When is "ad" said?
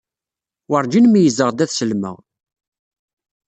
1.63-1.71